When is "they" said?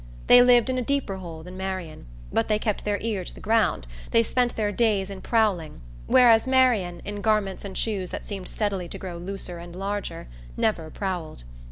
0.25-0.41, 2.47-2.57, 4.09-4.23